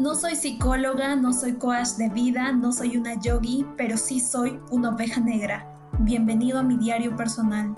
[0.00, 4.58] No soy psicóloga, no soy coach de vida, no soy una yogi, pero sí soy
[4.70, 5.70] una oveja negra.
[5.98, 7.76] Bienvenido a mi diario personal.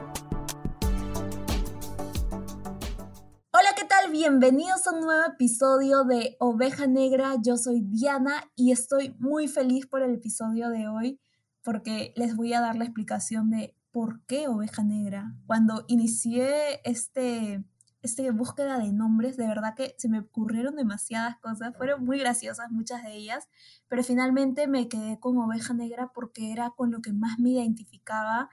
[3.51, 4.13] Hola, ¿qué tal?
[4.13, 7.35] Bienvenidos a un nuevo episodio de Oveja Negra.
[7.45, 11.19] Yo soy Diana y estoy muy feliz por el episodio de hoy
[11.65, 15.35] porque les voy a dar la explicación de por qué Oveja Negra.
[15.47, 17.65] Cuando inicié este
[18.03, 22.71] esta búsqueda de nombres, de verdad que se me ocurrieron demasiadas cosas, fueron muy graciosas
[22.71, 23.49] muchas de ellas,
[23.89, 28.51] pero finalmente me quedé con oveja negra porque era con lo que más me identificaba.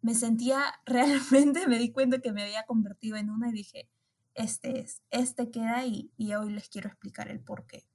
[0.00, 3.90] Me sentía realmente, me di cuenta que me había convertido en una y dije,
[4.34, 7.86] este es, este queda y, y hoy les quiero explicar el por qué.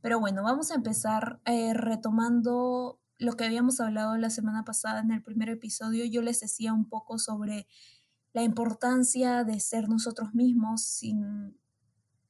[0.00, 5.10] Pero bueno, vamos a empezar eh, retomando lo que habíamos hablado la semana pasada en
[5.10, 6.04] el primer episodio.
[6.04, 7.66] Yo les decía un poco sobre
[8.32, 11.58] la importancia de ser nosotros mismos sin,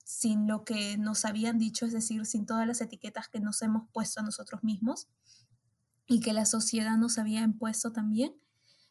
[0.05, 3.89] sin lo que nos habían dicho, es decir, sin todas las etiquetas que nos hemos
[3.93, 5.09] puesto a nosotros mismos
[6.07, 8.35] y que la sociedad nos había impuesto también.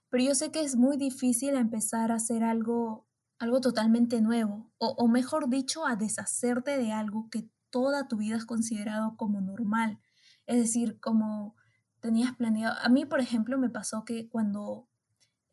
[0.10, 3.08] Pero yo sé que es muy difícil empezar a hacer algo,
[3.40, 8.36] algo totalmente nuevo, o, o mejor dicho, a deshacerte de algo que toda tu vida
[8.36, 10.00] has considerado como normal.
[10.46, 11.56] Es decir, como
[12.00, 12.78] tenías planeado.
[12.82, 14.88] A mí, por ejemplo, me pasó que cuando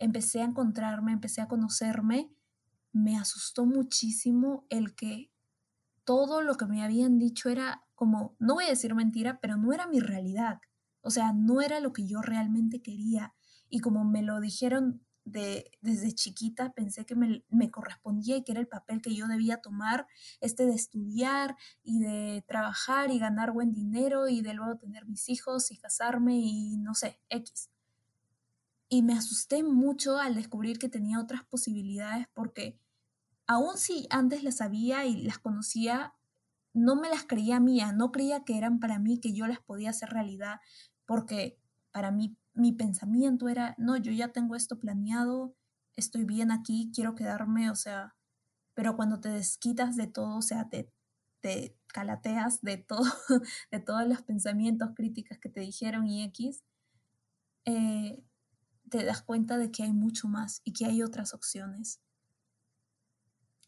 [0.04, 2.30] empecé a encontrarme, empecé a conocerme,
[2.92, 5.30] me asustó muchísimo el que
[6.04, 9.72] todo lo que me habían dicho era como, no voy a decir mentira, pero no
[9.72, 10.60] era mi realidad.
[11.00, 13.34] O sea, no era lo que yo realmente quería.
[13.68, 18.52] Y como me lo dijeron de, desde chiquita, pensé que me, me, correspondía y que
[18.52, 20.06] era el papel que yo debía tomar,
[20.40, 25.28] este de estudiar y de trabajar y ganar buen dinero y de luego tener mis
[25.30, 27.70] hijos y casarme y no sé, X.
[28.88, 32.78] Y me asusté mucho al descubrir que tenía otras posibilidades porque
[33.46, 36.14] aun si antes las sabía y las conocía,
[36.72, 39.90] no me las creía mía, no creía que eran para mí, que yo las podía
[39.90, 40.60] hacer realidad,
[41.06, 41.58] porque
[41.92, 45.54] para mí mi pensamiento era, no, yo ya tengo esto planeado,
[45.96, 48.16] estoy bien aquí, quiero quedarme, o sea,
[48.74, 50.90] pero cuando te desquitas de todo, o sea, te,
[51.40, 53.04] te calateas de todo,
[53.70, 56.64] de todos los pensamientos, críticas que te dijeron y X,
[57.66, 58.22] eh,
[58.94, 62.00] te das cuenta de que hay mucho más y que hay otras opciones.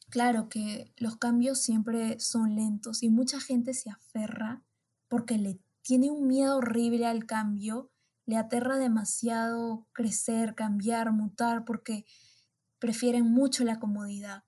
[0.09, 4.63] Claro que los cambios siempre son lentos y mucha gente se aferra
[5.09, 7.91] porque le tiene un miedo horrible al cambio,
[8.25, 12.07] le aterra demasiado crecer, cambiar, mutar porque
[12.79, 14.45] prefieren mucho la comodidad.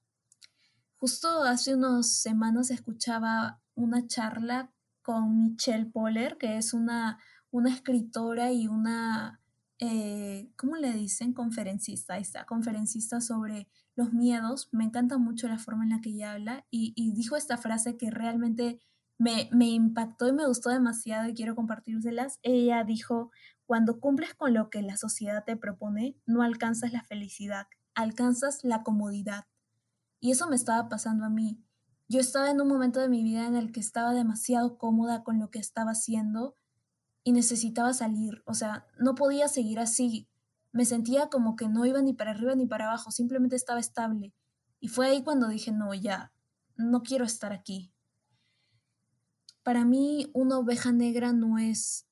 [0.99, 4.73] Justo hace unas semanas escuchaba una charla
[5.03, 7.19] con Michelle Poller, que es una,
[7.51, 9.41] una escritora y una
[9.79, 11.33] eh, ¿cómo le dicen?
[11.33, 14.69] Conferencista, ahí está, conferencista sobre los miedos.
[14.73, 18.11] Me encanta mucho la forma en la que ella habla y, dijo esta frase que
[18.11, 18.81] realmente
[19.19, 22.39] me, me, impactó y me gustó demasiado y quiero compartírselas.
[22.43, 23.31] Ella dijo,
[23.67, 28.83] cuando cumples con lo que la sociedad te propone, no alcanzas la felicidad, alcanzas la
[28.83, 29.47] comodidad.
[30.21, 31.63] Y eso me estaba pasando a mí.
[32.09, 35.39] Yo estaba en un momento de mi vida en el que estaba demasiado cómoda con
[35.39, 36.57] lo que estaba haciendo
[37.25, 40.29] y necesitaba salir, o sea, no podía seguir así.
[40.73, 44.33] Me sentía como que no iba ni para arriba ni para abajo, simplemente estaba estable.
[44.81, 46.33] Y fue ahí cuando dije, no, ya,
[46.77, 47.93] no quiero estar aquí.
[49.63, 52.07] Para mí, una oveja negra no es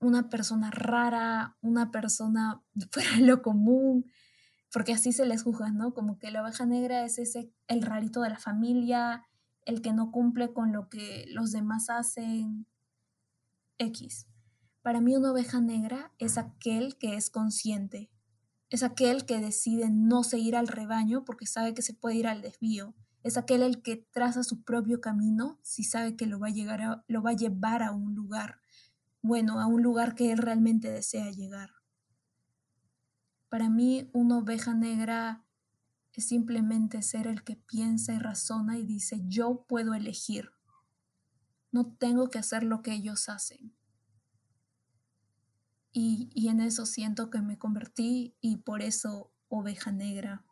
[0.00, 4.10] una persona rara, una persona fuera de lo común,
[4.72, 5.94] porque así se les juzga, ¿no?
[5.94, 9.26] Como que la oveja negra es ese, el rarito de la familia,
[9.64, 12.66] el que no cumple con lo que los demás hacen,
[13.78, 14.26] X.
[14.88, 18.10] Para mí una oveja negra es aquel que es consciente,
[18.70, 22.40] es aquel que decide no seguir al rebaño porque sabe que se puede ir al
[22.40, 26.52] desvío, es aquel el que traza su propio camino si sabe que lo va a,
[26.52, 28.62] llegar lo va a llevar a un lugar,
[29.20, 31.68] bueno, a un lugar que él realmente desea llegar.
[33.50, 35.44] Para mí una oveja negra
[36.14, 40.50] es simplemente ser el que piensa y razona y dice yo puedo elegir.
[41.72, 43.76] No tengo que hacer lo que ellos hacen.
[46.00, 50.44] Y, en eso siento que me convertí y por eso oveja negra.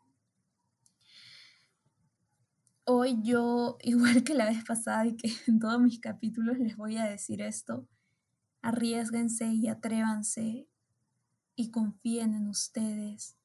[2.83, 6.97] Hoy yo, igual que la vez pasada y que en todos mis capítulos les voy
[6.97, 7.87] a decir esto,
[8.61, 10.67] arriesguense y atrévanse
[11.55, 13.37] y confíen en ustedes.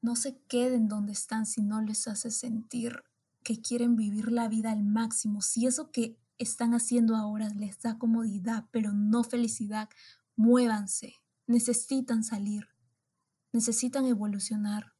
[0.00, 3.02] No se queden donde están si no les hace sentir
[3.42, 5.42] que quieren vivir la vida al máximo.
[5.42, 9.88] Si eso que están haciendo ahora les da comodidad, pero no felicidad,
[10.38, 11.16] muévanse,
[11.48, 12.68] necesitan salir,
[13.52, 14.94] necesitan evolucionar.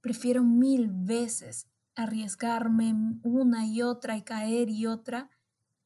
[0.00, 5.30] Prefiero mil veces arriesgarme una y otra y caer y otra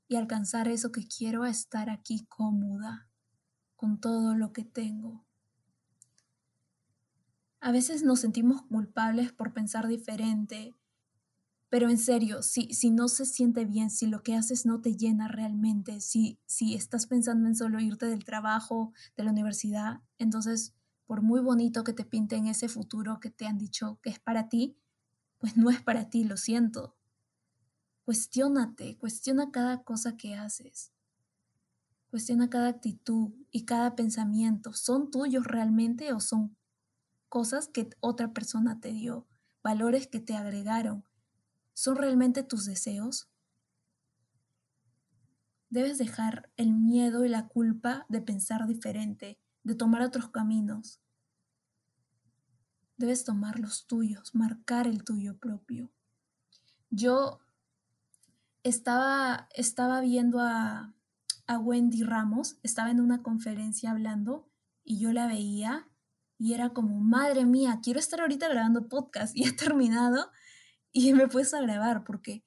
[0.06, 3.08] y alcanzar eso que quiero a estar aquí cómoda
[3.74, 5.26] con todo lo que tengo.
[7.60, 10.76] A veces nos sentimos culpables por pensar diferente,
[11.70, 14.96] pero en serio, si, si no se siente bien, si lo que haces no te
[14.96, 20.74] llena realmente, si, si estás pensando en solo irte del trabajo, de la universidad, entonces,
[21.06, 24.48] por muy bonito que te pinten ese futuro que te han dicho que es para
[24.48, 24.76] ti,
[25.38, 26.96] pues no es para ti, lo siento.
[28.04, 30.92] Cuestiónate, cuestiona cada cosa que haces.
[32.10, 34.72] Cuestiona cada actitud y cada pensamiento.
[34.72, 36.56] ¿Son tuyos realmente o son
[37.28, 39.28] cosas que otra persona te dio?
[39.62, 41.04] Valores que te agregaron.
[41.80, 43.30] ¿Son realmente tus deseos?
[45.70, 51.00] Debes dejar el miedo y la culpa de pensar diferente, de tomar otros caminos.
[52.98, 55.90] Debes tomar los tuyos, marcar el tuyo propio.
[56.90, 57.40] Yo
[58.62, 60.92] estaba, estaba viendo a,
[61.46, 64.50] a Wendy Ramos, estaba en una conferencia hablando
[64.84, 65.88] y yo la veía
[66.36, 70.30] y era como, madre mía, quiero estar ahorita grabando podcast y he terminado
[70.92, 72.44] y me puedes a grabar porque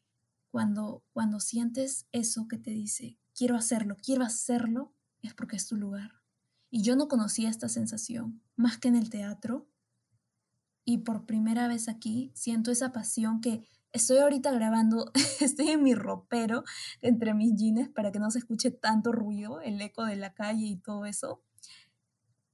[0.51, 5.75] cuando, cuando sientes eso que te dice, quiero hacerlo, quiero hacerlo, es porque es tu
[5.75, 6.21] lugar.
[6.69, 9.67] Y yo no conocía esta sensación, más que en el teatro.
[10.85, 13.63] Y por primera vez aquí siento esa pasión que
[13.93, 16.63] Estoy ahorita grabando, estoy en mi ropero
[17.01, 20.65] entre mis jeans para que no se escuche tanto ruido, el eco de la calle
[20.65, 21.43] y todo eso.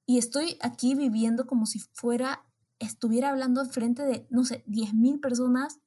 [0.05, 2.45] Y estoy aquí viviendo como si fuera,
[2.79, 5.79] estuviera hablando frente de, no sé, 10.000 personas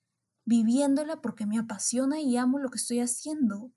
[0.44, 3.72] viviéndola porque me apasiona y amo lo que estoy haciendo.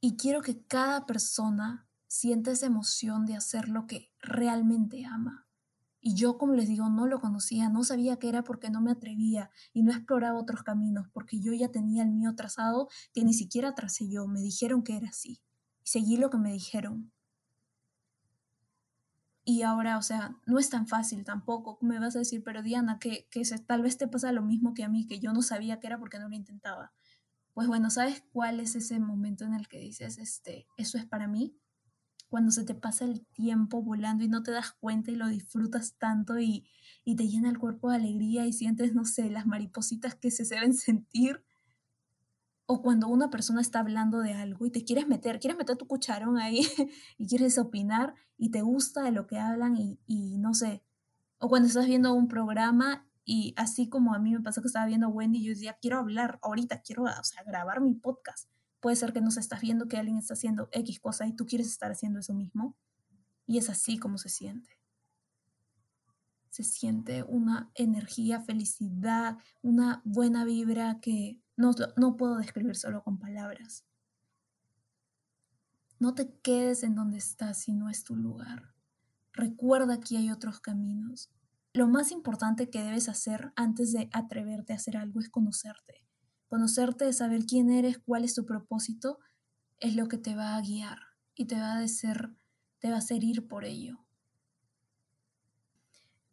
[0.00, 5.46] Y quiero que cada persona sienta esa emoción de hacer lo que realmente ama.
[6.00, 8.92] Y yo, como les digo, no lo conocía, no sabía qué era porque no me
[8.92, 13.34] atrevía y no exploraba otros caminos, porque yo ya tenía el mío trazado que ni
[13.34, 15.40] siquiera tracé yo, me dijeron que era así.
[15.82, 17.12] Y seguí lo que me dijeron.
[19.46, 21.78] Y ahora, o sea, no es tan fácil tampoco.
[21.80, 24.84] Me vas a decir, pero Diana, que, que tal vez te pasa lo mismo que
[24.84, 26.92] a mí, que yo no sabía qué era porque no lo intentaba.
[27.54, 31.28] Pues bueno, ¿sabes cuál es ese momento en el que dices, este, eso es para
[31.28, 31.56] mí?
[32.28, 35.96] cuando se te pasa el tiempo volando y no te das cuenta y lo disfrutas
[35.98, 36.68] tanto y,
[37.04, 40.74] te llena el cuerpo de alegría y sientes, no sé, las maripositas que se deben
[40.74, 41.44] sentir.
[42.66, 45.86] O cuando una persona está hablando de algo y te quieres meter, quieres meter tu
[45.86, 46.60] cucharón ahí
[47.18, 50.82] y quieres opinar y te gusta de lo que hablan y, y no sé.
[51.38, 54.86] O cuando estás viendo un programa y así como a mí me pasó que estaba
[54.86, 58.48] viendo Wendy, yo decía, quiero hablar ahorita, quiero o sea, grabar mi podcast.
[58.78, 61.44] Puede ser que no se estás viendo que alguien está haciendo X cosa y tú
[61.44, 62.76] quieres estar haciendo eso mismo.
[63.44, 64.70] Y es así como se siente.
[66.50, 73.18] Se siente una energía, felicidad, una buena vibra que no, no puedo describir solo con
[73.18, 73.84] palabras.
[75.98, 78.74] No te quedes en donde estás si no es tu lugar.
[79.32, 81.30] Recuerda que hay otros caminos.
[81.72, 86.02] Lo más importante que debes hacer antes de atreverte a hacer algo es conocerte.
[86.48, 89.18] Conocerte, saber quién eres, cuál es tu propósito,
[89.78, 90.98] es lo que te va a guiar
[91.34, 92.34] y te va a hacer,
[92.78, 94.05] te va a hacer ir por ello.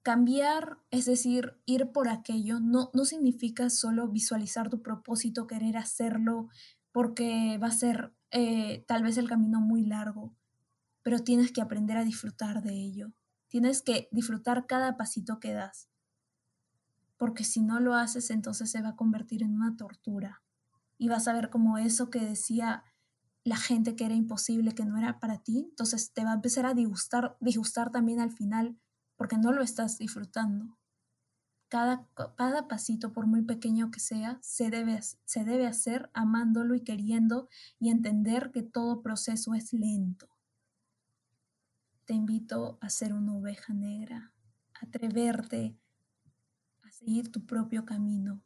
[0.03, 6.49] Cambiar, es decir, ir por aquello, no, no significa solo visualizar tu propósito, querer hacerlo,
[6.91, 10.35] porque va a ser eh, tal vez el camino muy largo,
[11.01, 13.13] pero tienes que aprender a disfrutar de ello.
[13.47, 15.89] Tienes que disfrutar cada pasito que das
[17.23, 20.41] porque si no lo haces entonces se va a convertir en una tortura
[20.97, 22.83] y vas a ver como eso que decía
[23.45, 26.65] la gente que era imposible, que no era para ti, entonces te va a empezar
[26.65, 28.77] a disgustar, disgustar también al final
[29.23, 30.77] porque no lo estás disfrutando.
[31.69, 36.81] Cada, cada pasito, por muy pequeño que sea, se debe, se debe hacer amándolo y
[36.81, 37.47] queriendo
[37.79, 40.27] y entender que todo proceso es lento.
[42.03, 44.33] Te invito a ser una oveja negra,
[44.73, 45.79] atreverte
[46.91, 48.43] seguir tu propio camino,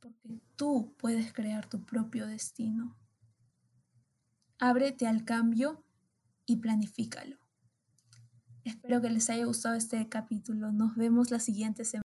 [0.00, 2.98] porque tú puedes crear tu propio destino.
[4.58, 5.84] Ábrete al cambio
[6.44, 7.45] y planifícalo.
[8.66, 10.72] Espero que les haya gustado este capítulo.
[10.72, 11.94] Nos vemos la siguiente semana.